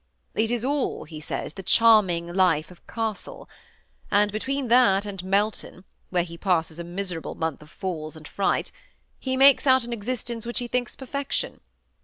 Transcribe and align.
'It 0.33 0.49
is 0.49 0.65
all/ 0.65 1.03
he 1.05 1.19
says,' 1.19 1.53
the 1.53 1.61
charming 1.61 2.33
life 2.33 2.71
of 2.71 2.87
castle;' 2.87 3.47
and 4.11 4.31
between 4.31 4.67
that 4.67 5.05
and 5.05 5.23
Melton, 5.23 5.83
where 6.09 6.23
he 6.23 6.39
passes 6.39 6.79
a 6.79 6.83
miserable 6.83 7.35
month 7.35 7.61
of 7.61 7.69
falls 7.69 8.15
and 8.15 8.27
fright, 8.27 8.71
he 9.19 9.37
makes 9.37 9.67
out 9.67 9.83
an 9.83 9.93
existence 9.93 10.43
which 10.43 10.57
he 10.57 10.67
thinks 10.67 10.95
perfection. 10.95 11.59